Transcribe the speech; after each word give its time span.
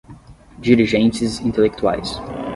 dirigentes 0.59 1.39
intelectuais 1.41 2.19